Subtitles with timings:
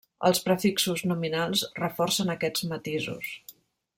[0.27, 3.31] Els prefixos nominals reforcen aquests matisos.